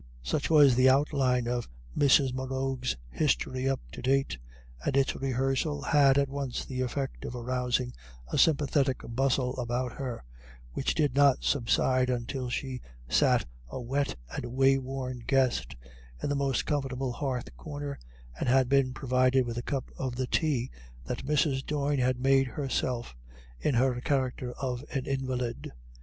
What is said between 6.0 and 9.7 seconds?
at once the effect of arousing a sympathetic bustle